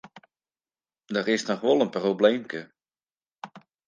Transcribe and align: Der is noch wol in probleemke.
Der 1.13 1.27
is 1.35 1.45
noch 1.49 1.61
wol 1.65 1.83
in 1.85 1.91
probleemke. 1.97 2.61